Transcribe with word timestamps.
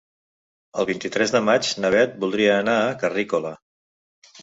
El 0.83 0.87
vint-i-tres 0.91 1.35
de 1.35 1.43
maig 1.51 1.71
na 1.85 1.93
Bet 1.99 2.19
voldria 2.25 2.59
anar 2.65 2.79
a 2.89 2.99
Carrícola. 3.07 3.57